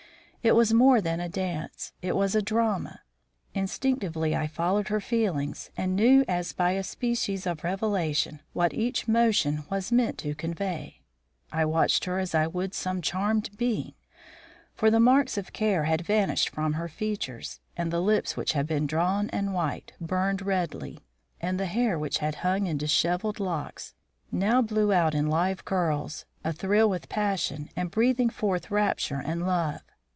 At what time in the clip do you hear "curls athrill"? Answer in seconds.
25.65-26.89